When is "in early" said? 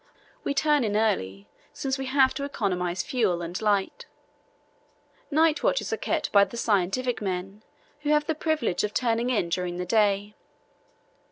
0.83-1.47